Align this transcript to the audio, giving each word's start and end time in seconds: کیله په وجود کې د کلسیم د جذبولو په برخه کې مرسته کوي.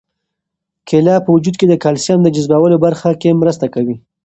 کیله 0.87 1.15
په 1.25 1.29
وجود 1.35 1.55
کې 1.59 1.65
د 1.69 1.73
کلسیم 1.83 2.19
د 2.23 2.27
جذبولو 2.35 2.77
په 2.79 2.83
برخه 2.85 3.09
کې 3.21 3.39
مرسته 3.41 3.65
کوي. 3.73 3.95